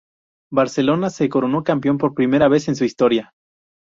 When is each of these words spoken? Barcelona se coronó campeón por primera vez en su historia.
Barcelona 0.51 1.11
se 1.11 1.29
coronó 1.29 1.63
campeón 1.63 1.99
por 1.99 2.15
primera 2.15 2.47
vez 2.47 2.67
en 2.67 2.75
su 2.75 2.85
historia. 2.85 3.35